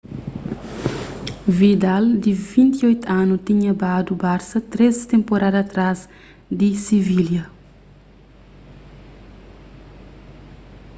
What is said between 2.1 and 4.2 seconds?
di 28 anu tinha badu